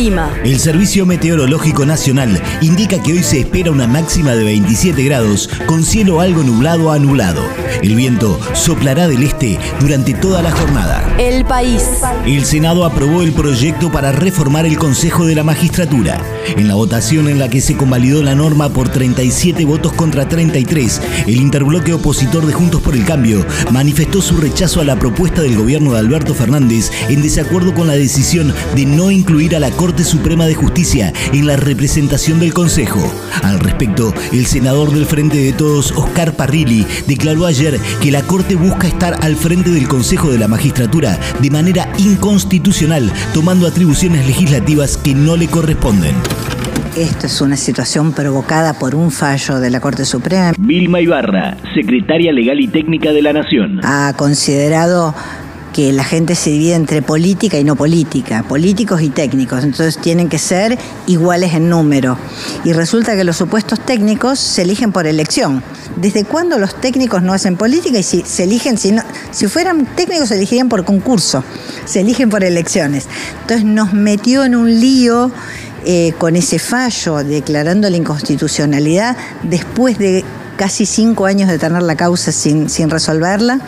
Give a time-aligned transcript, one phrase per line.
[0.00, 0.34] El clima.
[0.44, 5.84] El Servicio Meteorológico Nacional indica que hoy se espera una máxima de 27 grados con
[5.84, 7.42] cielo algo nublado a nublado.
[7.82, 11.04] El viento soplará del este durante toda la jornada.
[11.18, 11.84] El país.
[12.24, 16.24] El Senado aprobó el proyecto para reformar el Consejo de la Magistratura.
[16.56, 21.00] En la votación en la que se convalidó la norma por 37 votos contra 33,
[21.26, 25.56] el interbloque opositor de Juntos por el Cambio manifestó su rechazo a la propuesta del
[25.56, 29.89] gobierno de Alberto Fernández en desacuerdo con la decisión de no incluir a la Corte
[29.98, 33.00] Suprema de Justicia en la representación del Consejo.
[33.42, 38.54] Al respecto, el senador del Frente de Todos, Oscar Parrilli, declaró ayer que la Corte
[38.54, 44.96] busca estar al frente del Consejo de la Magistratura de manera inconstitucional, tomando atribuciones legislativas
[44.96, 46.14] que no le corresponden.
[46.96, 50.52] Esto es una situación provocada por un fallo de la Corte Suprema.
[50.58, 53.80] Vilma Ibarra, secretaria legal y técnica de la Nación.
[53.84, 55.14] Ha considerado
[55.72, 60.28] que la gente se divide entre política y no política, políticos y técnicos, entonces tienen
[60.28, 62.18] que ser iguales en número.
[62.64, 65.62] Y resulta que los supuestos técnicos se eligen por elección.
[65.96, 69.86] ¿Desde cuándo los técnicos no hacen política y si se eligen, si, no, si fueran
[69.94, 71.44] técnicos se elegirían por concurso,
[71.84, 73.06] se eligen por elecciones?
[73.42, 75.30] Entonces nos metió en un lío
[75.84, 80.24] eh, con ese fallo declarando la inconstitucionalidad después de
[80.56, 83.60] casi cinco años de tener la causa sin, sin resolverla,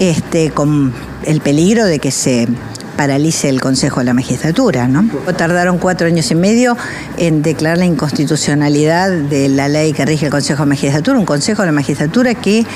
[0.00, 0.92] este, con
[1.24, 2.48] el peligro de que se
[2.96, 4.88] paralice el Consejo de la Magistratura.
[4.88, 5.08] ¿no?
[5.36, 6.76] Tardaron cuatro años y medio
[7.16, 11.24] en declarar la inconstitucionalidad de la ley que rige el Consejo de la Magistratura, un
[11.24, 12.66] Consejo de la Magistratura que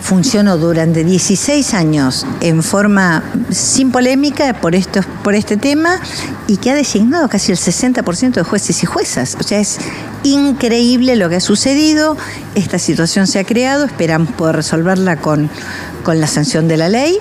[0.00, 6.00] funcionó durante 16 años en forma sin polémica por, estos, por este tema
[6.48, 9.36] y que ha designado casi el 60% de jueces y juezas.
[9.38, 9.78] O sea, es
[10.24, 12.16] increíble lo que ha sucedido,
[12.54, 15.50] esta situación se ha creado, esperamos poder resolverla con,
[16.02, 17.18] con la sanción de la ley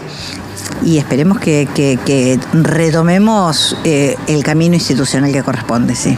[0.84, 6.18] y esperemos que, que, retomemos eh, el camino institucional que corresponde, sí.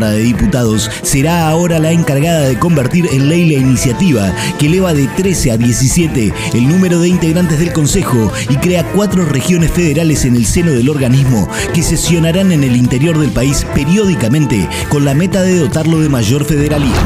[0.00, 4.94] Cámara de Diputados será ahora la encargada de convertir en ley la iniciativa que eleva
[4.94, 10.24] de 13 a 17 el número de integrantes del Consejo y crea cuatro regiones federales
[10.24, 15.12] en el seno del organismo que sesionarán en el interior del país periódicamente con la
[15.12, 16.96] meta de dotarlo de mayor federalismo.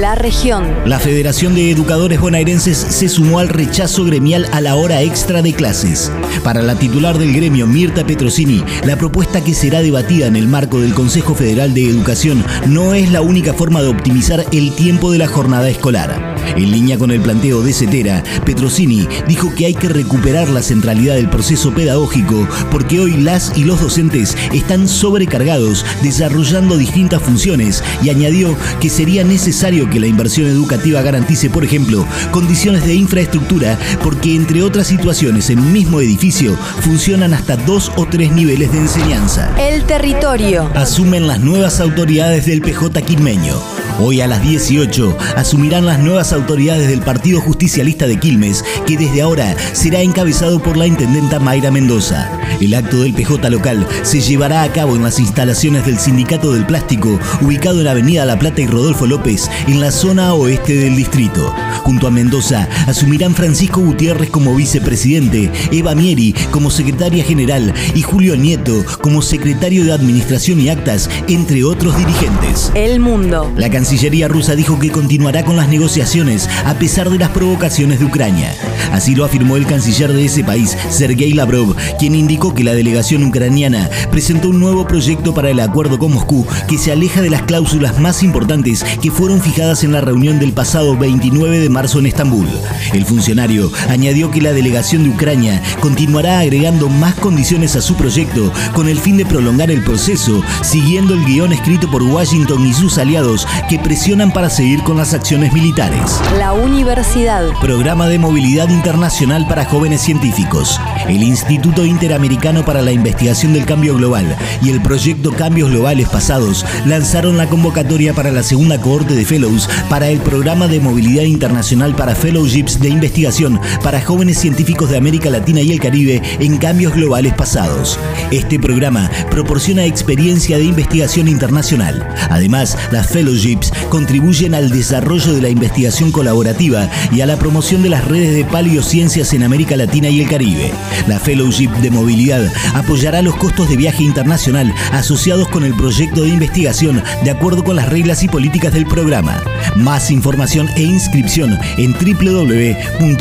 [0.00, 0.64] La región.
[0.86, 5.54] La Federación de Educadores Bonaerenses se sumó al rechazo gremial a la hora extra de
[5.54, 6.12] clases.
[6.44, 10.80] Para la titular del gremio, Mirta Petrosini, la propuesta que será debatida en el marco
[10.80, 15.18] del Consejo Federal de Educación no es la única forma de optimizar el tiempo de
[15.18, 16.33] la jornada escolar.
[16.56, 21.14] En línea con el planteo de Cetera, Petrosini dijo que hay que recuperar la centralidad
[21.14, 28.10] del proceso pedagógico porque hoy las y los docentes están sobrecargados desarrollando distintas funciones y
[28.10, 34.34] añadió que sería necesario que la inversión educativa garantice, por ejemplo, condiciones de infraestructura porque
[34.34, 39.54] entre otras situaciones en un mismo edificio funcionan hasta dos o tres niveles de enseñanza.
[39.58, 40.70] El territorio.
[40.74, 43.83] Asumen las nuevas autoridades del PJ Quilmeño.
[44.00, 49.22] Hoy a las 18 asumirán las nuevas autoridades del Partido Justicialista de Quilmes, que desde
[49.22, 52.40] ahora será encabezado por la intendenta Mayra Mendoza.
[52.60, 56.66] El acto del PJ local se llevará a cabo en las instalaciones del Sindicato del
[56.66, 61.54] Plástico, ubicado en Avenida La Plata y Rodolfo López, en la zona oeste del distrito.
[61.84, 68.36] Junto a Mendoza asumirán Francisco Gutiérrez como vicepresidente, Eva Mieri como secretaria general y Julio
[68.36, 72.72] Nieto como secretario de Administración y Actas, entre otros dirigentes.
[72.74, 73.52] El mundo.
[73.56, 78.06] La Cancillería rusa dijo que continuará con las negociaciones a pesar de las provocaciones de
[78.06, 78.56] Ucrania.
[78.92, 83.24] Así lo afirmó el canciller de ese país, Sergei Lavrov, quien indicó que la delegación
[83.24, 87.42] ucraniana presentó un nuevo proyecto para el acuerdo con Moscú que se aleja de las
[87.42, 92.06] cláusulas más importantes que fueron fijadas en la reunión del pasado 29 de marzo en
[92.06, 92.48] Estambul.
[92.94, 98.50] El funcionario añadió que la delegación de Ucrania continuará agregando más condiciones a su proyecto
[98.72, 102.96] con el fin de prolongar el proceso, siguiendo el guion escrito por Washington y sus
[102.96, 103.46] aliados
[103.78, 106.20] presionan para seguir con las acciones militares.
[106.38, 107.44] La universidad.
[107.60, 110.80] Programa de movilidad internacional para jóvenes científicos.
[111.08, 116.64] El Instituto Interamericano para la Investigación del Cambio Global y el proyecto Cambios Globales Pasados
[116.86, 121.94] lanzaron la convocatoria para la segunda cohorte de Fellows para el Programa de Movilidad Internacional
[121.94, 126.94] para Fellowships de Investigación para jóvenes científicos de América Latina y el Caribe en Cambios
[126.94, 127.98] Globales Pasados.
[128.30, 132.08] Este programa proporciona experiencia de investigación internacional.
[132.30, 137.90] Además, las Fellowships contribuyen al desarrollo de la investigación colaborativa y a la promoción de
[137.90, 140.72] las redes de paleociencias en América Latina y el Caribe.
[141.06, 146.28] La Fellowship de Movilidad apoyará los costos de viaje internacional asociados con el proyecto de
[146.28, 149.42] investigación de acuerdo con las reglas y políticas del programa.
[149.76, 153.14] Más información e inscripción en www.iai.int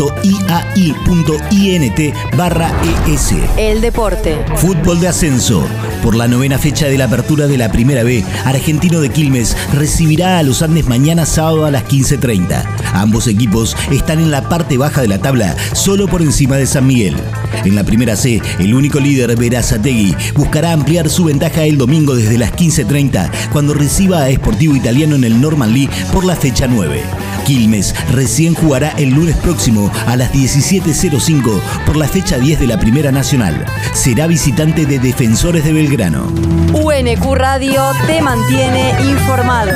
[3.08, 3.34] ES.
[3.58, 4.38] El deporte.
[4.56, 5.68] Fútbol de ascenso.
[6.04, 10.38] Por la novena fecha de la apertura de la Primera B, Argentino de Quilmes recibirá
[10.38, 12.62] a los Andes mañana sábado a las 15.30.
[12.94, 16.88] Ambos equipos están en la parte baja de la tabla, solo por encima de San
[16.88, 17.16] Miguel.
[17.64, 22.38] En la Primera C, el único líder, Verazategui, buscará ampliar su ventaja el domingo desde
[22.38, 27.33] las 15.30, cuando reciba a Sportivo Italiano en el Norman Lee por la fecha 9.
[27.44, 32.80] Quilmes recién jugará el lunes próximo a las 17.05 por la fecha 10 de la
[32.80, 33.66] Primera Nacional.
[33.94, 36.28] Será visitante de Defensores de Belgrano.
[36.74, 39.72] UNQ Radio te mantiene informado.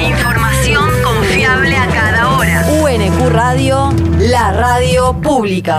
[0.00, 2.66] Información confiable a cada hora.
[2.82, 5.78] UNQ Radio, la radio pública.